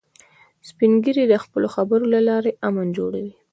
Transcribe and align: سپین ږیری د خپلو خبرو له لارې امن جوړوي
سپین 0.69 0.91
ږیری 1.03 1.25
د 1.29 1.35
خپلو 1.43 1.67
خبرو 1.75 2.05
له 2.13 2.19
لارې 2.29 2.51
امن 2.67 2.87
جوړوي 2.97 3.33